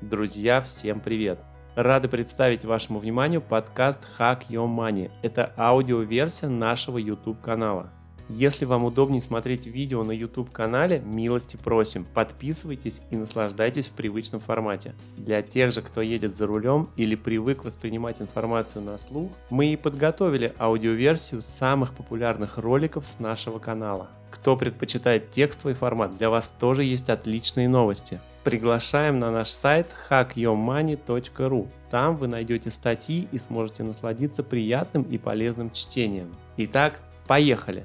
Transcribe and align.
Друзья, 0.00 0.60
всем 0.60 1.00
привет! 1.00 1.40
Рады 1.74 2.06
представить 2.06 2.64
вашему 2.64 3.00
вниманию 3.00 3.40
подкаст 3.40 4.06
Hack 4.16 4.42
Your 4.48 4.68
Money. 4.68 5.10
Это 5.22 5.52
аудиоверсия 5.56 6.48
нашего 6.48 6.98
YouTube 6.98 7.40
канала. 7.40 7.90
Если 8.28 8.64
вам 8.64 8.84
удобнее 8.84 9.20
смотреть 9.20 9.66
видео 9.66 10.04
на 10.04 10.12
YouTube 10.12 10.52
канале, 10.52 11.00
милости 11.00 11.56
просим, 11.56 12.04
подписывайтесь 12.14 13.00
и 13.10 13.16
наслаждайтесь 13.16 13.88
в 13.88 13.94
привычном 13.94 14.40
формате. 14.40 14.94
Для 15.16 15.42
тех 15.42 15.72
же, 15.72 15.82
кто 15.82 16.00
едет 16.00 16.36
за 16.36 16.46
рулем 16.46 16.90
или 16.94 17.16
привык 17.16 17.64
воспринимать 17.64 18.22
информацию 18.22 18.84
на 18.84 18.98
слух, 18.98 19.32
мы 19.50 19.72
и 19.72 19.76
подготовили 19.76 20.54
аудиоверсию 20.60 21.42
самых 21.42 21.92
популярных 21.94 22.56
роликов 22.56 23.04
с 23.04 23.18
нашего 23.18 23.58
канала. 23.58 24.10
Кто 24.30 24.56
предпочитает 24.56 25.32
текстовый 25.32 25.74
формат, 25.74 26.16
для 26.16 26.30
вас 26.30 26.54
тоже 26.60 26.84
есть 26.84 27.10
отличные 27.10 27.68
новости. 27.68 28.20
Приглашаем 28.48 29.18
на 29.18 29.30
наш 29.30 29.50
сайт 29.50 29.94
hackyourmoney.ru. 30.08 31.68
Там 31.90 32.16
вы 32.16 32.28
найдете 32.28 32.70
статьи 32.70 33.28
и 33.30 33.36
сможете 33.36 33.82
насладиться 33.82 34.42
приятным 34.42 35.02
и 35.02 35.18
полезным 35.18 35.70
чтением. 35.70 36.34
Итак, 36.56 37.02
поехали! 37.26 37.84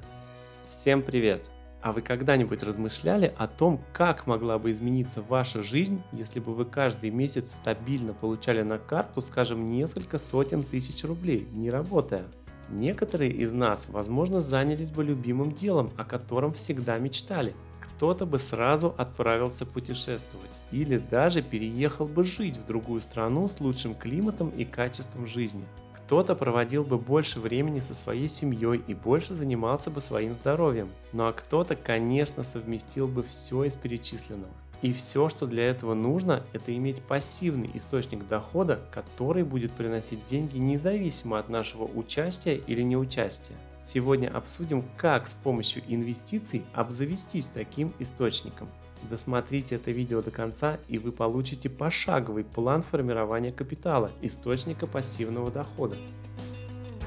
Всем 0.70 1.02
привет! 1.02 1.44
А 1.82 1.92
вы 1.92 2.02
когда-нибудь 2.02 2.64
размышляли 2.64 3.34
о 3.38 3.48
том, 3.48 3.82
как 3.92 4.26
могла 4.26 4.58
бы 4.58 4.72
измениться 4.72 5.22
ваша 5.22 5.62
жизнь, 5.62 6.02
если 6.14 6.40
бы 6.40 6.54
вы 6.54 6.64
каждый 6.64 7.10
месяц 7.10 7.56
стабильно 7.56 8.14
получали 8.14 8.62
на 8.62 8.78
карту, 8.78 9.20
скажем, 9.20 9.70
несколько 9.70 10.18
сотен 10.18 10.64
тысяч 10.64 11.04
рублей, 11.04 11.46
не 11.52 11.72
работая? 11.72 12.24
Некоторые 12.70 13.32
из 13.32 13.52
нас, 13.52 13.90
возможно, 13.90 14.42
занялись 14.42 14.92
бы 14.92 15.04
любимым 15.04 15.52
делом, 15.52 15.92
о 15.98 16.06
котором 16.06 16.54
всегда 16.54 16.98
мечтали. 17.00 17.54
Кто-то 17.84 18.26
бы 18.26 18.40
сразу 18.40 18.96
отправился 18.98 19.66
путешествовать 19.66 20.52
или 20.72 20.98
даже 20.98 21.42
переехал 21.42 22.08
бы 22.08 22.24
жить 22.24 22.56
в 22.56 22.66
другую 22.66 23.02
страну 23.02 23.50
с 23.50 23.60
лучшим 23.60 23.94
климатом 23.94 24.50
и 24.52 24.64
качеством 24.64 25.28
жизни. 25.28 25.66
Кто-то 25.94 26.34
проводил 26.36 26.86
бы 26.86 26.98
больше 26.98 27.42
времени 27.42 27.82
со 27.82 27.94
своей 27.94 28.30
семьей 28.30 28.82
и 28.88 28.94
больше 28.94 29.36
занимался 29.36 29.92
бы 29.92 30.00
своим 30.00 30.34
здоровьем. 30.36 30.90
Ну 31.12 31.26
а 31.28 31.34
кто-то, 31.34 31.76
конечно, 31.76 32.44
совместил 32.44 33.08
бы 33.08 33.22
все 33.22 33.66
из 33.66 33.76
перечисленного. 33.76 34.52
И 34.82 34.94
все, 34.94 35.28
что 35.28 35.46
для 35.46 35.66
этого 35.68 35.94
нужно, 35.94 36.44
это 36.54 36.76
иметь 36.76 37.02
пассивный 37.02 37.70
источник 37.74 38.28
дохода, 38.28 38.80
который 38.92 39.44
будет 39.44 39.72
приносить 39.72 40.26
деньги 40.26 40.58
независимо 40.58 41.38
от 41.40 41.50
нашего 41.50 41.84
участия 41.84 42.56
или 42.56 42.82
неучастия. 42.82 43.58
Сегодня 43.84 44.30
обсудим, 44.30 44.86
как 44.96 45.28
с 45.28 45.34
помощью 45.34 45.84
инвестиций 45.88 46.64
обзавестись 46.74 47.48
таким 47.48 47.94
источником. 48.00 48.70
Досмотрите 49.10 49.76
это 49.76 49.92
видео 49.92 50.22
до 50.22 50.32
конца 50.32 50.78
и 50.88 50.98
вы 50.98 51.12
получите 51.12 51.70
пошаговый 51.70 52.46
план 52.46 52.84
формирования 52.84 53.52
капитала, 53.52 54.12
источника 54.22 54.88
пассивного 54.88 55.52
дохода. 55.52 55.98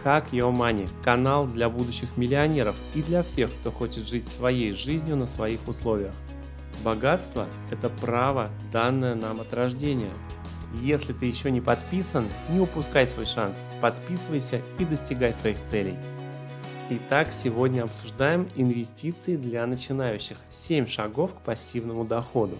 Hack 0.04 0.30
Your 0.30 0.54
Money– 0.54 0.88
канал 1.02 1.46
для 1.46 1.70
будущих 1.70 2.16
миллионеров 2.18 2.76
и 2.94 3.02
для 3.02 3.22
всех, 3.22 3.50
кто 3.54 3.72
хочет 3.72 4.06
жить 4.06 4.28
своей 4.28 4.72
жизнью 4.72 5.16
на 5.16 5.26
своих 5.26 5.66
условиях. 5.66 6.14
Богатство– 6.84 7.48
это 7.70 7.88
право, 7.88 8.50
данное 8.70 9.14
нам 9.14 9.40
от 9.40 9.52
рождения. 9.54 10.12
Если 10.82 11.14
ты 11.14 11.24
еще 11.24 11.50
не 11.50 11.62
подписан, 11.62 12.28
не 12.50 12.60
упускай 12.60 13.06
свой 13.06 13.24
шанс, 13.24 13.58
подписывайся 13.80 14.60
и 14.78 14.84
достигай 14.84 15.34
своих 15.34 15.64
целей. 15.64 15.96
Итак, 16.88 17.32
сегодня 17.32 17.82
обсуждаем 17.82 18.48
инвестиции 18.54 19.34
для 19.34 19.66
начинающих. 19.66 20.36
7 20.50 20.86
шагов 20.86 21.34
к 21.34 21.40
пассивному 21.40 22.04
доходу. 22.04 22.56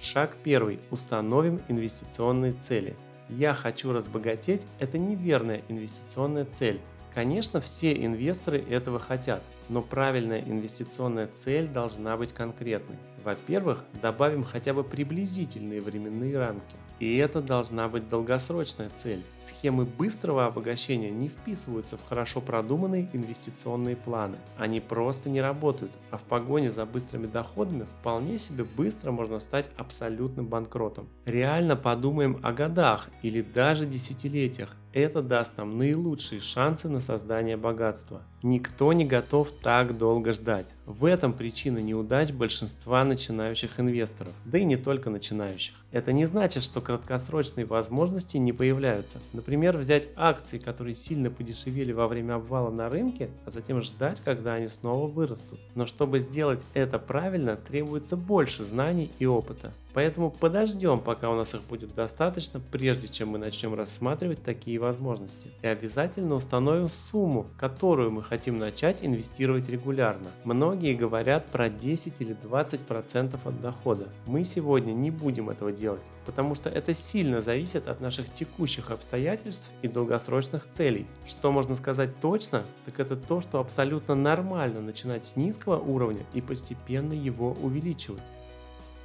Шаг 0.00 0.34
первый. 0.42 0.80
Установим 0.90 1.60
инвестиционные 1.68 2.54
цели. 2.54 2.96
Я 3.28 3.52
хочу 3.52 3.92
разбогатеть– 3.92 4.66
это 4.78 4.96
неверная 4.96 5.60
инвестиционная 5.68 6.46
цель. 6.46 6.80
Конечно, 7.12 7.60
все 7.60 7.92
инвесторы 7.92 8.64
этого 8.70 8.98
хотят, 8.98 9.42
но 9.68 9.82
правильная 9.82 10.40
инвестиционная 10.40 11.26
цель 11.26 11.68
должна 11.68 12.16
быть 12.16 12.32
конкретной. 12.32 12.96
Во-первых, 13.26 13.82
добавим 14.00 14.44
хотя 14.44 14.72
бы 14.72 14.84
приблизительные 14.84 15.80
временные 15.80 16.38
рамки. 16.38 16.76
И 17.00 17.16
это 17.16 17.42
должна 17.42 17.88
быть 17.88 18.08
долгосрочная 18.08 18.88
цель. 18.88 19.22
Схемы 19.44 19.84
быстрого 19.84 20.46
обогащения 20.46 21.10
не 21.10 21.28
вписываются 21.28 21.96
в 21.96 22.08
хорошо 22.08 22.40
продуманные 22.40 23.08
инвестиционные 23.12 23.96
планы. 23.96 24.36
Они 24.56 24.80
просто 24.80 25.28
не 25.28 25.40
работают, 25.40 25.92
а 26.10 26.18
в 26.18 26.22
погоне 26.22 26.70
за 26.70 26.86
быстрыми 26.86 27.26
доходами 27.26 27.86
вполне 27.98 28.38
себе 28.38 28.62
быстро 28.64 29.10
можно 29.10 29.40
стать 29.40 29.66
абсолютным 29.76 30.46
банкротом. 30.46 31.08
Реально 31.24 31.74
подумаем 31.74 32.38
о 32.44 32.52
годах 32.52 33.08
или 33.22 33.42
даже 33.42 33.86
десятилетиях. 33.86 34.74
Это 34.92 35.20
даст 35.20 35.58
нам 35.58 35.76
наилучшие 35.76 36.40
шансы 36.40 36.88
на 36.88 37.00
создание 37.00 37.58
богатства. 37.58 38.22
Никто 38.42 38.94
не 38.94 39.04
готов 39.04 39.52
так 39.52 39.98
долго 39.98 40.32
ждать. 40.32 40.72
В 40.86 41.04
этом 41.04 41.34
причина 41.34 41.78
неудач 41.78 42.30
большинства 42.30 43.04
начинающих 43.04 43.15
инвесторов, 43.16 44.32
да 44.44 44.58
и 44.58 44.64
не 44.64 44.76
только 44.76 45.10
начинающих. 45.10 45.74
Это 45.92 46.12
не 46.12 46.26
значит, 46.26 46.62
что 46.62 46.80
краткосрочные 46.80 47.64
возможности 47.64 48.36
не 48.36 48.52
появляются. 48.52 49.18
Например, 49.32 49.76
взять 49.78 50.08
акции, 50.14 50.58
которые 50.58 50.94
сильно 50.94 51.30
подешевели 51.30 51.92
во 51.92 52.06
время 52.06 52.34
обвала 52.34 52.70
на 52.70 52.88
рынке, 52.88 53.30
а 53.46 53.50
затем 53.50 53.80
ждать, 53.80 54.20
когда 54.20 54.54
они 54.54 54.68
снова 54.68 55.06
вырастут. 55.06 55.58
Но 55.74 55.86
чтобы 55.86 56.18
сделать 56.20 56.64
это 56.74 56.98
правильно, 56.98 57.56
требуется 57.56 58.16
больше 58.16 58.64
знаний 58.64 59.10
и 59.18 59.26
опыта. 59.26 59.72
Поэтому 59.94 60.30
подождем, 60.30 61.00
пока 61.00 61.30
у 61.30 61.36
нас 61.36 61.54
их 61.54 61.62
будет 61.62 61.94
достаточно, 61.94 62.60
прежде 62.60 63.08
чем 63.08 63.30
мы 63.30 63.38
начнем 63.38 63.74
рассматривать 63.74 64.42
такие 64.42 64.78
возможности. 64.78 65.48
И 65.62 65.66
обязательно 65.66 66.34
установим 66.34 66.90
сумму, 66.90 67.46
которую 67.58 68.10
мы 68.10 68.22
хотим 68.22 68.58
начать 68.58 68.98
инвестировать 69.00 69.70
регулярно. 69.70 70.28
Многие 70.44 70.94
говорят 70.94 71.46
про 71.46 71.70
10 71.70 72.20
или 72.20 72.36
20% 72.36 73.05
от 73.14 73.60
дохода. 73.60 74.08
Мы 74.26 74.44
сегодня 74.44 74.92
не 74.92 75.10
будем 75.10 75.50
этого 75.50 75.72
делать, 75.72 76.04
потому 76.24 76.54
что 76.54 76.68
это 76.68 76.92
сильно 76.94 77.40
зависит 77.40 77.88
от 77.88 78.00
наших 78.00 78.32
текущих 78.34 78.90
обстоятельств 78.90 79.68
и 79.82 79.88
долгосрочных 79.88 80.68
целей. 80.68 81.06
Что 81.26 81.52
можно 81.52 81.76
сказать 81.76 82.18
точно, 82.20 82.62
так 82.84 82.98
это 82.98 83.16
то, 83.16 83.40
что 83.40 83.60
абсолютно 83.60 84.14
нормально 84.14 84.80
начинать 84.80 85.24
с 85.24 85.36
низкого 85.36 85.78
уровня 85.78 86.24
и 86.34 86.40
постепенно 86.40 87.12
его 87.12 87.56
увеличивать. 87.62 88.22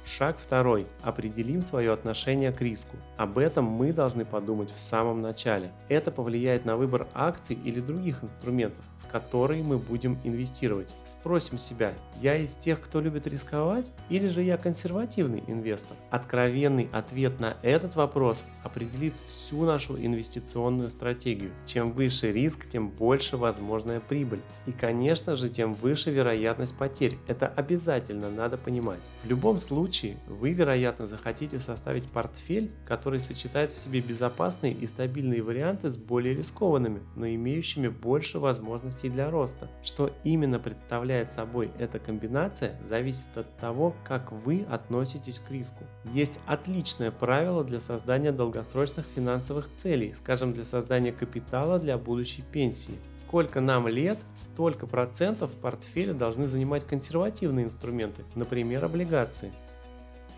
Шаг 0.04 0.36
второй. 0.38 0.86
Определим 1.02 1.62
свое 1.62 1.92
отношение 1.92 2.50
к 2.50 2.60
риску. 2.60 2.96
Об 3.16 3.38
этом 3.38 3.64
мы 3.64 3.92
должны 3.92 4.24
подумать 4.24 4.72
в 4.72 4.78
самом 4.78 5.22
начале. 5.22 5.70
Это 5.88 6.10
повлияет 6.10 6.64
на 6.64 6.76
выбор 6.76 7.06
акций 7.14 7.56
или 7.64 7.80
других 7.80 8.24
инструментов, 8.24 8.84
которые 9.12 9.62
мы 9.62 9.78
будем 9.78 10.18
инвестировать. 10.24 10.94
Спросим 11.04 11.58
себя, 11.58 11.92
я 12.20 12.36
из 12.36 12.54
тех, 12.54 12.80
кто 12.80 13.00
любит 13.00 13.26
рисковать, 13.26 13.92
или 14.08 14.28
же 14.28 14.42
я 14.42 14.56
консервативный 14.56 15.44
инвестор? 15.46 15.96
Откровенный 16.10 16.88
ответ 16.92 17.38
на 17.38 17.56
этот 17.62 17.94
вопрос 17.94 18.44
определит 18.64 19.18
всю 19.26 19.64
нашу 19.64 19.96
инвестиционную 19.98 20.88
стратегию. 20.90 21.52
Чем 21.66 21.92
выше 21.92 22.32
риск, 22.32 22.68
тем 22.68 22.88
больше 22.88 23.36
возможная 23.36 24.00
прибыль. 24.00 24.40
И 24.66 24.72
конечно 24.72 25.36
же, 25.36 25.48
тем 25.48 25.74
выше 25.74 26.10
вероятность 26.10 26.78
потерь. 26.78 27.18
Это 27.26 27.46
обязательно 27.46 28.30
надо 28.30 28.56
понимать. 28.56 29.00
В 29.24 29.26
любом 29.26 29.58
случае, 29.58 30.16
вы, 30.26 30.52
вероятно, 30.52 31.06
захотите 31.06 31.58
составить 31.58 32.04
портфель, 32.04 32.70
который 32.86 33.20
сочетает 33.20 33.72
в 33.72 33.78
себе 33.78 34.00
безопасные 34.00 34.72
и 34.72 34.86
стабильные 34.86 35.42
варианты 35.42 35.90
с 35.90 35.96
более 35.96 36.34
рискованными, 36.34 37.00
но 37.16 37.26
имеющими 37.26 37.88
больше 37.88 38.38
возможностей 38.38 39.01
для 39.08 39.30
роста. 39.30 39.68
Что 39.82 40.10
именно 40.24 40.58
представляет 40.58 41.30
собой 41.30 41.70
эта 41.78 41.98
комбинация, 41.98 42.76
зависит 42.82 43.36
от 43.36 43.56
того, 43.56 43.94
как 44.04 44.32
вы 44.32 44.66
относитесь 44.70 45.38
к 45.38 45.50
риску. 45.50 45.84
Есть 46.12 46.40
отличное 46.46 47.10
правило 47.10 47.64
для 47.64 47.80
создания 47.80 48.32
долгосрочных 48.32 49.06
финансовых 49.14 49.72
целей, 49.74 50.12
скажем, 50.14 50.52
для 50.52 50.64
создания 50.64 51.12
капитала 51.12 51.78
для 51.78 51.98
будущей 51.98 52.42
пенсии. 52.42 52.94
Сколько 53.16 53.60
нам 53.60 53.88
лет, 53.88 54.18
столько 54.34 54.86
процентов 54.86 55.52
в 55.52 55.56
портфеле 55.56 56.12
должны 56.12 56.46
занимать 56.46 56.84
консервативные 56.84 57.66
инструменты, 57.66 58.24
например, 58.34 58.84
облигации. 58.84 59.52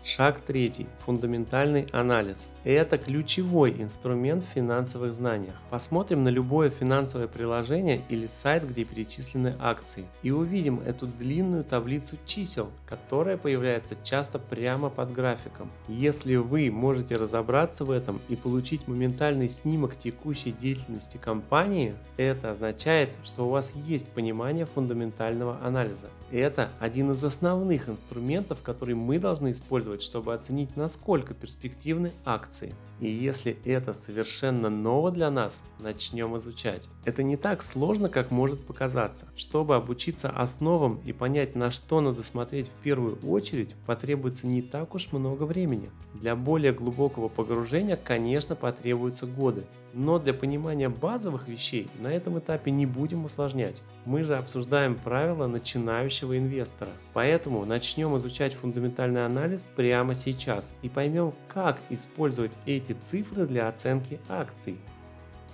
Шаг 0.05 0.39
третий. 0.39 0.85
Фундаментальный 1.03 1.87
анализ. 1.91 2.47
Это 2.63 2.99
ключевой 2.99 3.71
инструмент 3.81 4.45
в 4.45 4.53
финансовых 4.53 5.11
знаниях. 5.11 5.55
Посмотрим 5.71 6.23
на 6.23 6.29
любое 6.29 6.69
финансовое 6.69 7.27
приложение 7.27 8.03
или 8.09 8.27
сайт, 8.27 8.69
где 8.69 8.85
перечислены 8.85 9.55
акции, 9.59 10.05
и 10.21 10.29
увидим 10.29 10.79
эту 10.85 11.07
длинную 11.07 11.63
таблицу 11.63 12.17
чисел, 12.23 12.69
которая 12.85 13.35
появляется 13.35 13.95
часто 14.03 14.37
прямо 14.37 14.91
под 14.91 15.11
графиком. 15.11 15.71
Если 15.87 16.35
вы 16.35 16.69
можете 16.69 17.15
разобраться 17.15 17.83
в 17.83 17.89
этом 17.89 18.21
и 18.29 18.35
получить 18.35 18.87
моментальный 18.87 19.49
снимок 19.49 19.97
текущей 19.97 20.51
деятельности 20.51 21.17
компании, 21.17 21.95
это 22.17 22.51
означает, 22.51 23.09
что 23.23 23.47
у 23.47 23.49
вас 23.49 23.73
есть 23.75 24.13
понимание 24.13 24.67
фундаментального 24.67 25.57
анализа. 25.63 26.09
Это 26.31 26.71
один 26.79 27.11
из 27.11 27.23
основных 27.23 27.87
инструментов, 27.87 28.61
который 28.63 28.95
мы 28.95 29.19
должны 29.19 29.51
использовать 29.51 30.01
чтобы 30.01 30.33
оценить, 30.33 30.75
насколько 30.75 31.33
перспективны 31.33 32.11
акции. 32.23 32.73
И 32.99 33.09
если 33.09 33.57
это 33.65 33.93
совершенно 33.93 34.69
ново 34.69 35.11
для 35.11 35.29
нас, 35.29 35.61
начнем 35.79 36.37
изучать. 36.37 36.89
Это 37.03 37.23
не 37.23 37.35
так 37.35 37.61
сложно, 37.61 38.07
как 38.07 38.31
может 38.31 38.65
показаться. 38.65 39.27
Чтобы 39.35 39.75
обучиться 39.75 40.29
основам 40.29 41.01
и 41.05 41.11
понять, 41.11 41.55
на 41.55 41.71
что 41.71 41.99
надо 42.01 42.23
смотреть 42.23 42.69
в 42.69 42.83
первую 42.83 43.17
очередь, 43.27 43.75
потребуется 43.85 44.47
не 44.47 44.61
так 44.61 44.95
уж 44.95 45.11
много 45.11 45.43
времени. 45.43 45.89
Для 46.13 46.35
более 46.35 46.71
глубокого 46.71 47.27
погружения, 47.27 47.97
конечно, 47.97 48.55
потребуются 48.55 49.25
годы. 49.25 49.65
Но 49.97 50.19
для 50.19 50.33
понимания 50.33 50.89
базовых 50.89 51.47
вещей 51.47 51.87
на 52.01 52.07
этом 52.07 52.37
этапе 52.37 52.69
не 52.69 52.85
будем 52.85 53.23
усложнять. 53.23 53.81
Мы 54.03 54.23
же 54.23 54.35
обсуждаем 54.35 54.95
правила 54.95 55.47
начинающего 55.47 56.37
инвестора. 56.37 56.91
Поэтому 57.13 57.63
начнем 57.63 58.17
изучать 58.17 58.53
фундаментальный 58.53 59.25
анализ 59.25 59.63
прямо 59.63 60.13
сейчас 60.13 60.73
и 60.81 60.89
поймем, 60.89 61.31
как 61.47 61.79
использовать 61.89 62.51
эти 62.65 62.91
цифры 62.91 63.47
для 63.47 63.69
оценки 63.69 64.19
акций. 64.27 64.77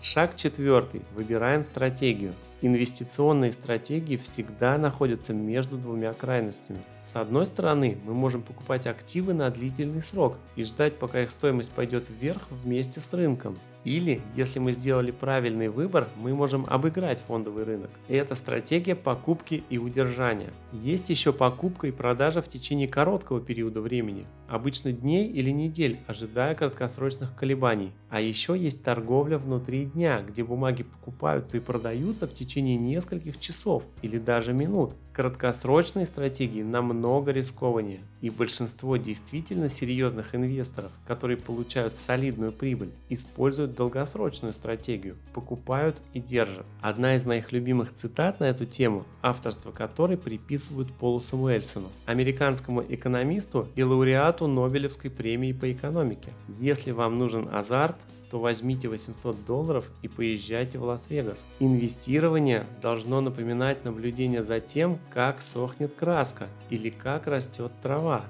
Шаг 0.02 0.36
четвертый. 0.36 1.04
Выбираем 1.14 1.62
стратегию. 1.62 2.34
Инвестиционные 2.63 3.54
стратегии 3.54 4.18
всегда 4.18 4.78
находятся 4.78 5.34
между 5.34 5.78
двумя 5.78 6.13
крайностями. 6.13 6.84
С 7.04 7.16
одной 7.16 7.48
стороны, 7.48 7.98
мы 8.06 8.13
можем 8.13 8.44
покупать 8.44 8.86
активы 8.86 9.34
на 9.34 9.50
длительный 9.50 10.04
срок 10.04 10.38
и 10.56 10.63
ждать, 10.63 11.00
пока 11.00 11.24
их 11.24 11.31
стоимость 11.31 11.72
пойдет 11.72 12.08
вверх 12.08 12.44
вместе 12.52 13.00
с 13.00 13.12
рынком. 13.13 13.58
Или, 13.84 14.22
если 14.36 14.60
мы 14.60 14.74
сделали 14.74 15.10
правильный 15.10 15.69
выбор, 15.69 16.08
мы 16.16 16.36
можем 16.36 16.68
обыграть 16.69 17.19
фондовый 17.19 17.63
рынок. 17.63 17.90
И 18.08 18.13
это 18.16 18.36
стратегия 18.36 18.96
покупки 18.96 19.63
и 19.72 19.80
удержания. 19.80 20.52
Есть 20.72 21.10
еще 21.10 21.34
покупка 21.34 21.88
и 21.88 21.92
продажа 21.92 22.44
в 22.44 22.48
течение 22.48 22.88
короткого 22.88 23.42
периода 23.42 23.81
времени, 23.81 24.28
обычно 24.48 24.92
дней 24.92 25.28
или 25.28 25.50
недель, 25.50 26.00
ожидая 26.06 26.54
краткосрочных 26.54 27.36
колебаний. 27.36 27.92
А 28.12 28.22
еще 28.22 28.56
есть 28.56 28.84
торговля 28.84 29.40
внутри 29.40 29.86
дня, 29.86 30.22
где 30.22 30.44
бумаги 30.44 30.84
покупаются 30.84 31.58
и 31.58 31.62
продаются 31.62 32.28
в 32.28 32.36
течение 32.36 32.50
нескольких 32.59 33.39
часов 33.39 33.83
или 34.01 34.18
даже 34.18 34.53
минут. 34.53 34.94
Краткосрочные 35.13 36.06
стратегии 36.06 36.63
намного 36.63 37.31
рискованнее, 37.31 38.00
и 38.21 38.30
большинство 38.30 38.95
действительно 38.95 39.68
серьезных 39.68 40.33
инвесторов, 40.33 40.92
которые 41.06 41.36
получают 41.36 41.95
солидную 41.95 42.53
прибыль, 42.53 42.92
используют 43.09 43.75
долгосрочную 43.75 44.53
стратегию, 44.53 45.18
покупают 45.33 45.98
и 46.13 46.21
держат. 46.21 46.65
Одна 46.81 47.18
из 47.18 47.25
моих 47.25 47.51
любимых 47.51 47.94
цитат 47.94 48.39
на 48.39 48.45
эту 48.45 48.65
тему, 48.65 49.06
авторство 49.21 49.71
которой 49.71 50.18
приписывают 50.18 50.94
Полу 50.94 51.19
Самуэльсону, 51.19 51.89
американскому 52.06 52.81
экономисту 52.88 53.68
и 53.75 53.83
лауреату 53.83 54.48
Нобелевской 54.48 55.12
премии 55.12 55.51
по 55.51 55.71
экономике. 55.71 56.31
Если 56.59 56.92
вам 56.92 57.19
нужен 57.19 57.50
азарт, 57.51 57.98
то 58.31 58.39
возьмите 58.39 58.88
800 58.88 59.45
долларов 59.45 59.92
и 60.01 60.07
поезжайте 60.07 60.78
в 60.78 60.83
Лас-Вегас. 60.83 61.45
Инвестирование 61.60 62.66
должно 62.81 63.19
напоминать 63.19 63.83
наблюдение 63.83 64.42
за 64.42 64.62
тем, 64.62 65.00
как 65.13 65.42
сохнет 65.42 65.94
краска 65.94 66.48
или 66.69 66.89
как 66.89 67.28
растет 67.28 67.74
трава. 67.83 68.24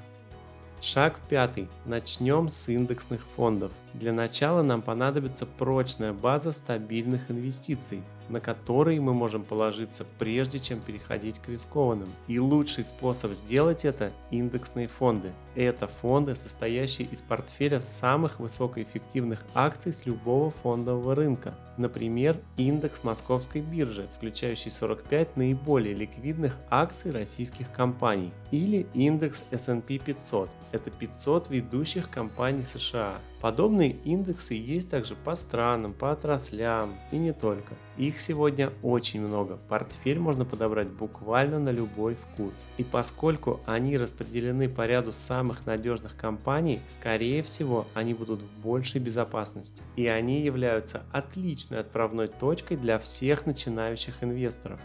Шаг 0.82 1.20
пятый. 1.30 1.68
Начнем 1.86 2.50
с 2.50 2.68
индексных 2.68 3.22
фондов. 3.36 3.72
Для 3.94 4.14
начала 4.14 4.62
нам 4.62 4.82
понадобится 4.82 5.46
прочная 5.46 6.14
база 6.14 6.52
стабильных 6.52 7.30
инвестиций, 7.30 8.02
на 8.30 8.40
которые 8.40 9.02
мы 9.02 9.14
можем 9.14 9.44
положиться 9.44 10.06
прежде 10.18 10.60
чем 10.60 10.80
переходить 10.80 11.40
к 11.40 11.50
рискованным. 11.50 12.10
И 12.28 12.40
лучший 12.40 12.86
способ 12.86 13.34
сделать 13.34 13.84
это– 13.84 14.12
индексные 14.32 14.88
фонды. 14.88 15.32
Это 15.56 15.88
фонды, 15.88 16.36
состоящие 16.36 17.08
из 17.10 17.22
портфеля 17.22 17.82
самых 17.82 18.40
высокоэффективных 18.40 19.44
акций 19.54 19.92
с 19.92 20.06
любого 20.06 20.52
фондового 20.52 21.14
рынка. 21.14 21.54
Например, 21.78 22.38
индекс 22.58 23.04
Московской 23.04 23.62
биржи, 23.62 24.08
включающий 24.16 24.72
45 24.72 25.36
наиболее 25.36 25.94
ликвидных 25.94 26.56
акций 26.70 27.12
российских 27.12 27.72
компаний. 27.72 28.32
Или 28.52 28.88
индекс 28.94 29.46
S&P 29.52 29.98
500. 29.98 30.50
Это 30.72 30.90
500 30.90 31.50
ведущих 31.50 32.10
компаний 32.10 32.64
США. 32.64 33.16
Подобные 33.42 33.81
индексы 33.90 34.54
есть 34.54 34.90
также 34.90 35.16
по 35.16 35.36
странам, 35.36 35.94
по 35.94 36.12
отраслям 36.12 36.96
и 37.12 37.18
не 37.18 37.34
только. 37.34 37.76
Их 37.98 38.20
сегодня 38.20 38.72
очень 38.82 39.22
много, 39.22 39.58
портфель 39.70 40.20
можно 40.20 40.46
подобрать 40.46 40.88
буквально 40.88 41.60
на 41.60 41.70
любой 41.70 42.16
вкус. 42.16 42.66
И 42.78 42.84
поскольку 42.84 43.60
они 43.66 43.98
распределены 43.98 44.70
по 44.70 44.86
ряду 44.86 45.12
самых 45.12 45.66
надежных 45.66 46.16
компаний, 46.16 46.80
скорее 46.88 47.44
всего 47.44 47.88
они 47.94 48.14
будут 48.14 48.42
в 48.42 48.62
большей 48.62 49.02
безопасности. 49.02 49.82
И 49.96 50.08
они 50.08 50.42
являются 50.42 51.04
отличной 51.12 51.80
отправной 51.80 52.28
точкой 52.28 52.78
для 52.78 53.00
всех 53.00 53.46
начинающих 53.46 54.24
инвесторов. 54.24 54.80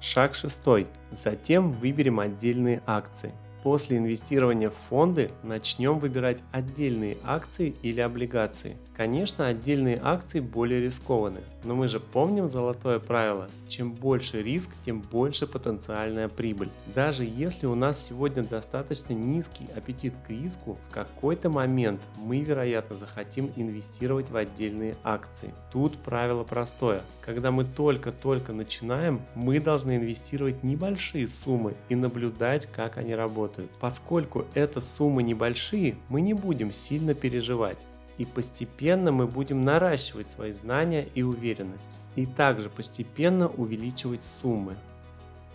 Шаг 0.00 0.34
шестой. 0.34 0.86
Затем 1.10 1.72
выберем 1.72 2.20
отдельные 2.20 2.82
акции. 2.86 3.32
После 3.68 3.98
инвестирования 3.98 4.70
в 4.70 4.76
фонды 4.88 5.30
начнем 5.42 5.98
выбирать 5.98 6.42
отдельные 6.52 7.18
акции 7.22 7.74
или 7.82 8.00
облигации. 8.00 8.78
Конечно, 8.96 9.46
отдельные 9.46 10.00
акции 10.02 10.40
более 10.40 10.80
рискованы, 10.80 11.40
но 11.62 11.76
мы 11.76 11.86
же 11.86 12.00
помним 12.00 12.48
золотое 12.48 12.98
правило, 12.98 13.48
чем 13.68 13.92
больше 13.92 14.42
риск, 14.42 14.70
тем 14.84 15.02
больше 15.02 15.46
потенциальная 15.46 16.28
прибыль. 16.28 16.70
Даже 16.96 17.24
если 17.24 17.66
у 17.66 17.76
нас 17.76 18.02
сегодня 18.02 18.42
достаточно 18.42 19.12
низкий 19.12 19.66
аппетит 19.76 20.14
к 20.26 20.30
риску, 20.30 20.78
в 20.88 20.94
какой-то 20.94 21.48
момент 21.48 22.00
мы, 22.16 22.40
вероятно, 22.40 22.96
захотим 22.96 23.52
инвестировать 23.54 24.30
в 24.30 24.36
отдельные 24.36 24.96
акции. 25.04 25.52
Тут 25.70 25.96
правило 25.98 26.42
простое. 26.42 27.02
Когда 27.20 27.52
мы 27.52 27.64
только-только 27.64 28.52
начинаем, 28.52 29.20
мы 29.36 29.60
должны 29.60 29.96
инвестировать 29.96 30.64
небольшие 30.64 31.28
суммы 31.28 31.74
и 31.88 31.94
наблюдать, 31.94 32.66
как 32.66 32.96
они 32.96 33.14
работают. 33.14 33.57
Поскольку 33.80 34.46
это 34.54 34.80
суммы 34.80 35.22
небольшие, 35.22 35.96
мы 36.08 36.20
не 36.20 36.34
будем 36.34 36.72
сильно 36.72 37.14
переживать 37.14 37.78
и 38.18 38.24
постепенно 38.24 39.12
мы 39.12 39.26
будем 39.26 39.64
наращивать 39.64 40.26
свои 40.26 40.52
знания 40.52 41.08
и 41.14 41.22
уверенность, 41.22 41.98
и 42.16 42.26
также 42.26 42.68
постепенно 42.68 43.48
увеличивать 43.48 44.24
суммы. 44.24 44.76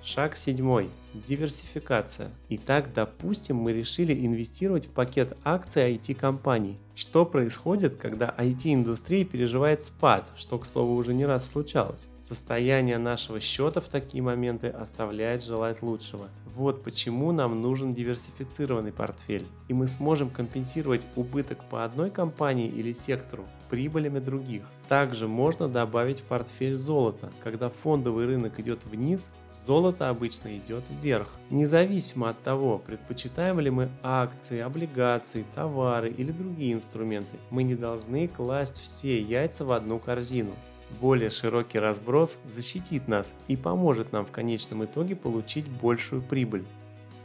Шаг 0.02 0.36
седьмой. 0.36 0.90
Диверсификация. 1.14 2.30
Итак, 2.50 2.94
допустим, 2.94 3.56
мы 3.56 3.72
решили 3.72 4.14
инвестировать 4.26 4.88
в 4.88 4.90
пакет 4.90 5.38
акций 5.46 5.94
IT-компаний. 5.94 6.78
Что 6.94 7.26
происходит, 7.26 7.96
когда 7.96 8.34
IT-индустрия 8.38 9.24
переживает 9.24 9.86
спад, 9.86 10.30
что, 10.36 10.60
к 10.60 10.66
слову, 10.66 10.96
уже 10.96 11.14
не 11.14 11.26
раз 11.26 11.50
случалось? 11.50 12.08
Состояние 12.20 12.98
нашего 12.98 13.40
счета 13.40 13.80
в 13.80 13.88
такие 13.88 14.22
моменты 14.22 14.68
оставляет 14.68 15.42
желать 15.42 15.82
лучшего. 15.82 16.28
Вот 16.56 16.84
почему 16.84 17.32
нам 17.32 17.62
нужен 17.62 17.94
диверсифицированный 17.94 18.92
портфель. 18.92 19.48
И 19.68 19.74
мы 19.74 19.88
сможем 19.88 20.30
компенсировать 20.30 21.08
убыток 21.16 21.64
по 21.70 21.84
одной 21.84 22.12
компании 22.12 22.68
или 22.68 22.94
сектору 22.94 23.46
прибылями 23.72 24.20
других. 24.20 24.62
Также 24.88 25.28
можно 25.28 25.68
добавить 25.68 26.20
в 26.20 26.26
портфель 26.26 26.76
золото. 26.76 27.32
Когда 27.44 27.70
фондовый 27.70 28.28
рынок 28.28 28.60
идет 28.60 28.86
вниз, 28.86 29.32
золото 29.50 30.10
обычно 30.10 30.56
идет 30.56 30.84
вверх. 31.02 31.30
Независимо 31.50 32.30
от 32.30 32.40
того, 32.44 32.78
предпочитаем 32.78 33.60
ли 33.60 33.72
мы 33.72 33.90
акции, 34.04 34.60
облигации, 34.60 35.44
товары 35.56 36.12
или 36.12 36.32
другие 36.32 36.74
инструменты, 36.74 37.38
мы 37.50 37.64
не 37.64 37.74
должны 37.74 38.28
класть 38.28 38.80
все 38.80 39.20
яйца 39.20 39.66
в 39.66 39.72
одну 39.72 39.98
корзину. 39.98 40.54
Более 41.00 41.30
широкий 41.30 41.80
разброс 41.80 42.38
защитит 42.46 43.08
нас 43.08 43.34
и 43.48 43.56
поможет 43.56 44.12
нам 44.12 44.26
в 44.26 44.32
конечном 44.32 44.86
итоге 44.86 45.16
получить 45.16 45.68
большую 45.68 46.22
прибыль. 46.22 46.66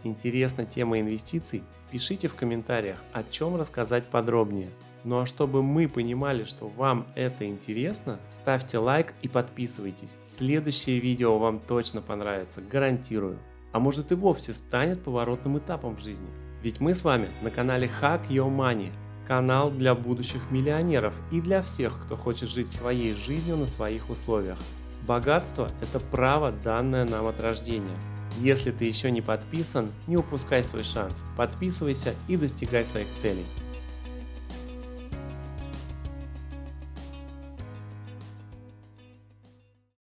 Интересна 0.05 0.65
тема 0.65 1.01
инвестиций? 1.01 1.63
Пишите 1.91 2.29
в 2.29 2.35
комментариях, 2.35 2.99
о 3.13 3.23
чем 3.23 3.57
рассказать 3.57 4.07
подробнее. 4.07 4.71
Ну 5.05 5.21
а 5.21 5.27
чтобы 5.27 5.63
мы 5.63 5.89
понимали, 5.89 6.45
что 6.45 6.69
вам 6.69 7.07
это 7.15 7.47
интересно, 7.47 8.19
ставьте 8.31 8.79
лайк 8.79 9.15
и 9.23 9.29
подписывайтесь. 9.29 10.17
Следующее 10.27 10.99
видео 10.99 11.39
вам 11.39 11.61
точно 11.61 12.03
понравится, 12.03 12.61
гарантирую. 12.61 13.39
А 13.73 13.79
может 13.79 14.13
и 14.13 14.15
вовсе 14.15 14.55
станет 14.55 15.03
поворотным 15.03 15.59
этапом 15.59 15.97
в 15.97 16.03
жизни. 16.03 16.29
Ведь 16.63 16.81
мы 16.81 16.95
с 16.95 17.05
вами 17.05 17.29
на 17.43 17.51
канале 17.51 17.89
Hack 18.01 18.29
Your 18.29 18.55
Money– 18.55 18.93
канал 19.29 19.71
для 19.71 19.95
будущих 19.95 20.51
миллионеров 20.51 21.15
и 21.31 21.43
для 21.43 21.61
всех, 21.61 22.01
кто 22.03 22.17
хочет 22.17 22.49
жить 22.49 22.73
своей 22.73 23.15
жизнью 23.15 23.59
на 23.59 23.67
своих 23.67 24.09
условиях. 24.09 24.59
Богатство– 25.07 25.71
это 25.83 26.01
право, 26.01 26.51
данное 26.51 27.05
нам 27.05 27.27
от 27.27 27.39
рождения. 27.39 27.97
Если 28.41 28.71
ты 28.71 28.87
еще 28.87 29.11
не 29.11 29.21
подписан, 29.21 29.91
не 30.07 30.17
упускай 30.17 30.65
свой 30.65 30.83
шанс. 30.83 31.23
Подписывайся 31.37 32.15
и 32.27 32.37
достигай 32.37 32.87
своих 32.87 33.09
целей. 33.19 33.45